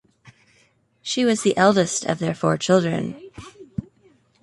[1.03, 3.21] She was the eldest of their four children.